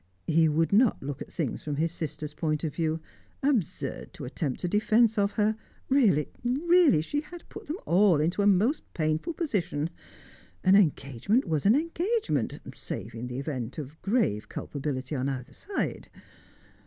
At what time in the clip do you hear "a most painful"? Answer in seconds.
8.41-9.33